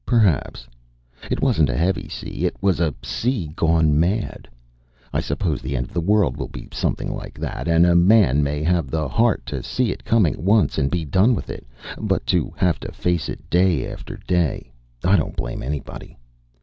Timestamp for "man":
7.93-8.41